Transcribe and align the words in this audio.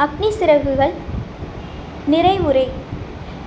அக்னி 0.00 0.28
சிறகுகள் 0.36 0.92
நிறைவுரை 2.12 2.64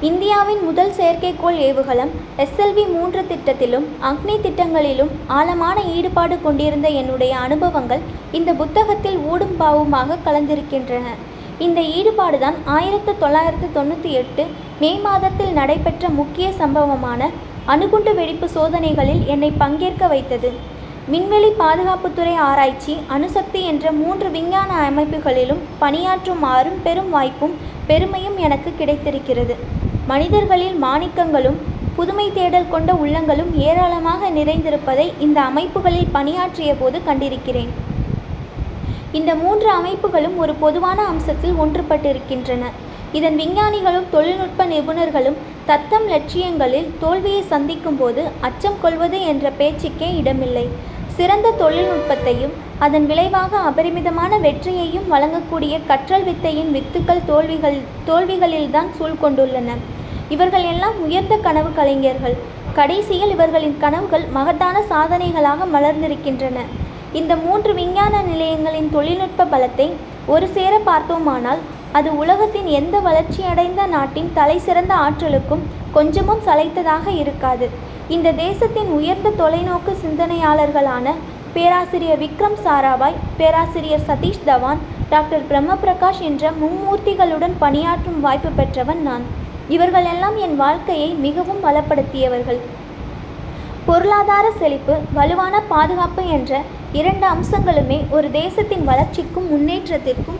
இந்தியாவின் 0.08 0.62
முதல் 0.68 0.92
செயற்கைக்கோள் 0.98 1.58
ஏவுகலம் 1.68 2.12
எஸ்எல்வி 2.44 2.84
மூன்று 2.96 3.22
திட்டத்திலும் 3.30 3.88
அக்னி 4.10 4.36
திட்டங்களிலும் 4.44 5.12
ஆழமான 5.38 5.78
ஈடுபாடு 5.96 6.36
கொண்டிருந்த 6.44 6.90
என்னுடைய 7.02 7.34
அனுபவங்கள் 7.46 8.04
இந்த 8.40 8.54
புத்தகத்தில் 8.62 9.18
ஊடும் 9.32 9.56
பாவுமாக 9.62 10.20
கலந்திருக்கின்றன. 10.28 11.08
இந்த 11.66 11.82
ஈடுபாடுதான் 11.98 12.60
ஆயிரத்து 12.76 13.12
தொள்ளாயிரத்து 13.24 13.70
தொண்ணூற்றி 13.80 14.12
எட்டு 14.22 14.46
மே 14.84 14.94
மாதத்தில் 15.08 15.54
நடைபெற்ற 15.60 16.10
முக்கிய 16.22 16.48
சம்பவமான 16.62 17.30
அணுகுண்டு 17.74 18.14
வெடிப்பு 18.22 18.50
சோதனைகளில் 18.56 19.26
என்னை 19.34 19.52
பங்கேற்க 19.64 20.08
வைத்தது. 20.08 20.52
விண்வெளி 21.14 21.50
பாதுகாப்புத்துறை 21.60 22.36
ஆராய்ச்சி 22.46 22.94
அணுசக்தி 23.16 23.60
என்ற 23.72 23.92
மூன்று 23.98 24.28
விஞ்ஞான 24.36 24.70
அமைப்புகளிலும் 24.86 25.60
பணியாற்றுமாறும் 25.82 26.80
பெரும் 26.86 27.12
வாய்ப்பும் 27.16 27.54
பெருமையும் 27.90 28.38
எனக்கு 28.46 28.72
கிடைத்திருக்கிறது. 28.80 29.56
மனிதர்களில் 30.12 30.78
மாணிக்கங்களும் 30.84 31.60
புதுமை 31.98 32.28
தேடல் 32.38 32.72
கொண்ட 32.72 32.94
உள்ளங்களும் 32.94 33.52
ஏராளமாக 33.68 34.30
நிறைந்திருப்பதை 34.40 35.08
இந்த 35.26 35.42
அமைப்புகளில் 35.42 36.12
பணியாற்றிய 36.16 36.74
போது 36.82 37.00
கண்டிருக்கிறேன். 37.10 37.72
இந்த 39.20 39.34
மூன்று 39.44 39.70
அமைப்புகளும் 39.80 40.40
ஒரு 40.46 40.56
பொதுவான 40.66 41.00
அம்சத்தில் 41.12 41.60
ஒன்றுபட்டிருக்கின்றன. 41.66 42.64
இதன் 43.18 43.38
விஞ்ஞானிகளும் 43.42 44.10
தொழில்நுட்ப 44.14 44.66
நிபுணர்களும் 44.72 45.38
தத்தம் 45.70 46.08
லட்சியங்களில் 46.14 46.90
தோல்வியை 47.00 47.44
சந்திக்கும் 47.54 47.98
போது 48.02 48.22
அச்சம் 48.48 48.82
கொள்வது 48.82 49.18
என்ற 49.32 49.52
பேச்சுக்கே 49.60 50.10
இடமில்லை. 50.22 50.66
சிறந்த 51.18 51.48
தொழில்நுட்பத்தையும் 51.60 52.54
அதன் 52.86 53.06
விளைவாக 53.10 53.60
அபரிமிதமான 53.70 54.38
வெற்றியையும் 54.46 55.06
வழங்கக்கூடிய 55.14 55.76
கற்றல் 55.90 56.26
வித்தையின் 56.30 56.72
வித்துக்கள் 56.76 57.22
தோல்விகள் 57.30 57.78
தோல்விகளில்தான் 58.08 58.90
சூழ்கொண்டுள்ளன 58.98 59.78
இவர்கள் 60.34 60.66
எல்லாம் 60.72 60.98
உயர்ந்த 61.06 61.36
கனவு 61.48 61.72
கலைஞர்கள். 61.80 62.36
கடைசியில் 62.80 63.34
இவர்களின் 63.36 63.78
கனவுகள் 63.84 64.26
மகத்தான 64.38 64.78
சாதனைகளாக 64.92 65.68
மலர்ந்திருக்கின்றன. 65.76 66.58
இந்த 67.20 67.34
மூன்று 67.46 67.72
விஞ்ஞான 67.80 68.14
நிலையங்களின் 68.32 68.90
தொழில்நுட்ப 68.96 69.48
பலத்தை 69.54 69.88
ஒரு 70.34 70.48
சேர 70.56 70.74
பார்த்தோமானால் 70.90 71.62
அது 71.98 72.10
உலகத்தின் 72.24 72.70
எந்த 72.80 72.96
வளர்ச்சியடைந்த 73.08 73.82
நாட்டின் 73.96 74.32
தலைசிறந்த 74.38 74.94
ஆற்றலுக்கும் 75.06 75.66
கொஞ்சமும் 75.98 76.46
சளைத்ததாக 76.48 77.06
இருக்காது. 77.24 77.68
இந்த 78.14 78.32
தேசத்தின் 78.32 78.90
உயர்ந்த 78.96 79.30
தொலைநோக்கு 79.38 79.94
சிந்தனையாளர்களான 80.02 81.14
பேராசிரியர் 81.54 82.20
விக்ரம் 82.24 82.58
சாராபாய் 82.66 83.16
பேராசிரியர் 83.38 84.04
சதீஷ் 84.08 84.44
தவான் 84.46 84.82
டாக்டர் 85.10 85.46
பிரம்மபிரகாஷ் 85.50 86.22
என்ற 86.28 86.52
மும்மூர்த்திகளுடன் 86.62 87.56
பணியாற்றும் 87.64 88.20
வாய்ப்பு 88.26 88.50
பெற்றவன் 88.50 89.02
நான். 89.02 89.26
இவர்கள் 89.76 90.08
எல்லாம் 90.12 90.38
என் 90.38 90.56
வாழ்க்கையை 90.56 91.10
மிகவும் 91.26 91.64
பலப்படுத்தியவர்கள். 91.64 92.60
பொருளாதார 93.86 94.52
செழிப்பு 94.60 94.98
வலுவான 95.14 95.62
பாதுகாப்பு 95.74 96.26
என்ற 96.28 96.62
இரண்டு 97.00 97.28
அம்சங்களுமே 97.28 98.00
ஒரு 98.10 98.32
தேசத்தின் 98.32 98.84
வளர்ச்சிக்கும் 98.84 99.50
முன்னேற்றத்திற்கும் 99.54 100.40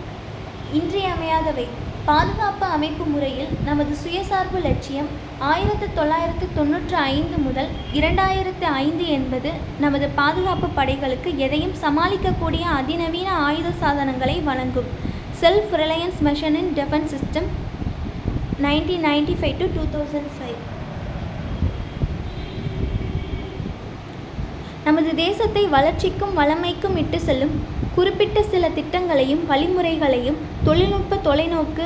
இன்றியமையாதவை. 0.74 1.68
பாதுகாப்பு 2.08 2.66
அமைப்பு 2.76 3.04
முறையில் 3.12 3.54
நமது 3.68 3.94
சுயசார்பு 4.02 4.60
லட்சியம் 4.66 5.08
ஆயிரத்து 5.52 5.88
தொள்ளாயிரத்து 5.98 6.46
தொன்னூற்று 6.58 6.98
ஐந்து 7.14 7.38
முதல் 7.46 7.72
இரண்டாயிரத்து 8.00 8.66
ஐந்து 8.82 9.06
என்பது 9.16 9.52
நமது 9.84 10.08
பாதுகாப்பு 10.20 10.68
படைகளுக்கு 10.78 11.32
எதையும் 11.46 11.74
சமாளிக்கக்கூடிய 11.84 12.64
அதிநவீன 12.80 13.30
ஆயுத 13.48 13.70
சாதனங்களை 13.82 14.38
வழங்கும். 14.50 14.92
Self 15.42 15.74
reliance 15.82 16.22
mission 16.28 16.58
in 16.62 16.72
defence 16.80 17.14
system 17.16 17.50
nineteen 18.66 19.06
ninety 19.10 19.38
five 19.40 19.58
to 19.62 19.68
two 19.78 19.86
thousand 19.96 20.32
five 20.36 20.60
நமது 24.88 25.12
தேசத்தை 25.24 25.66
வளர்ச்சிக்கும் 25.76 26.38
வளமைக்கும் 26.42 26.98
இட்டு 27.04 27.20
செல்லும் 27.28 27.56
குறிப்பிட்ட 27.96 28.40
சில 28.52 28.70
திட்டங்களையும் 28.78 29.44
வழிமுறைகளையும் 29.52 30.42
தொழில்நுட்ப 30.68 31.20
தொலைநோக்கு 31.28 31.86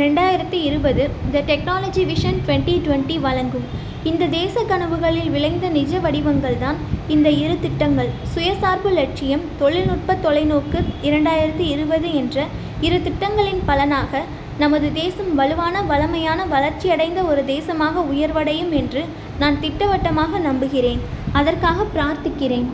ரெண்டாயிரத்தி 0.00 0.58
இருபது 0.68 1.04
the 1.34 1.40
technology 1.48 2.02
vision 2.10 2.38
twenty 2.46 2.74
twenty 2.84 3.16
வழங்கும். 3.24 3.64
இந்த 4.10 4.24
தேச 4.36 4.54
கனவுகளில் 4.70 5.30
விளைந்த 5.34 5.66
நிஜ 5.76 5.92
வடிவங்கள் 6.04 6.58
தான் 6.62 6.78
இந்த 7.14 7.28
இரு 7.42 7.56
திட்டங்கள். 7.64 8.10
சுயசார்பு 8.34 8.90
லட்சியம் 8.98 9.44
தொழில்நுட்ப 9.60 10.16
தொலைநோக்கு 10.26 10.78
இரண்டாயிரத்தி 11.08 11.66
இருபது 11.74 12.10
என்ற 12.20 12.46
இரு 12.86 12.98
திட்டங்களின் 13.06 13.62
பலனாக 13.70 14.22
நமது 14.62 14.88
தேசம் 15.00 15.32
வலுவான 15.40 15.76
வளமையான 15.90 16.40
வளர்ச்சியடைந்த 16.54 17.20
ஒரு 17.32 17.44
தேசமாக 17.54 18.04
உயர்வடையும் 18.12 18.72
என்று 18.80 19.02
நான் 19.42 19.60
திட்டவட்டமாக 19.64 20.38
நம்புகிறேன். 20.48 21.02
அதற்காக 21.40 21.86
பிரார்த்திக்கிறேன். 21.94 22.68